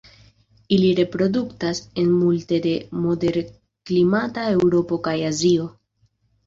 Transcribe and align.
Ili 0.77 0.87
reproduktas 0.99 1.83
en 2.05 2.09
multe 2.23 2.61
de 2.65 2.73
moderklimata 3.05 4.51
Eŭropo 4.57 5.03
kaj 5.09 5.17
Azio. 5.33 5.75